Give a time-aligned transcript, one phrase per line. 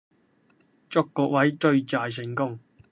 [0.89, 2.57] 祝各位追債成功